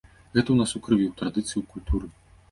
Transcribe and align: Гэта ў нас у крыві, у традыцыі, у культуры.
Гэта 0.35 0.43
ў 0.51 0.57
нас 0.61 0.71
у 0.79 0.79
крыві, 0.87 1.05
у 1.11 1.13
традыцыі, 1.19 1.59
у 1.61 1.69
культуры. 1.75 2.07